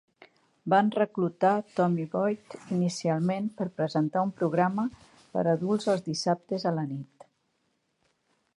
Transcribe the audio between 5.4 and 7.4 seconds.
a adults els dissabtes a la nit.